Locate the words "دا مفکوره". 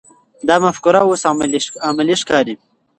0.47-0.99